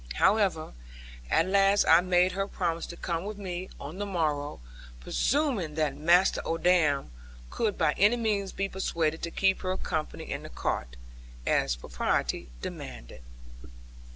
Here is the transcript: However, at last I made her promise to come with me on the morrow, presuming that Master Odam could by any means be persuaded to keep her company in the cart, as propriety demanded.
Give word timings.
However, 0.15 0.73
at 1.29 1.45
last 1.47 1.85
I 1.85 2.01
made 2.01 2.31
her 2.31 2.47
promise 2.47 2.87
to 2.87 2.97
come 2.97 3.23
with 3.23 3.37
me 3.37 3.69
on 3.79 3.99
the 3.99 4.05
morrow, 4.07 4.59
presuming 4.99 5.75
that 5.75 5.95
Master 5.95 6.41
Odam 6.43 7.11
could 7.51 7.77
by 7.77 7.93
any 7.99 8.15
means 8.17 8.51
be 8.51 8.67
persuaded 8.67 9.21
to 9.21 9.29
keep 9.29 9.61
her 9.61 9.77
company 9.77 10.31
in 10.31 10.41
the 10.41 10.49
cart, 10.49 10.95
as 11.45 11.75
propriety 11.75 12.49
demanded. 12.63 13.21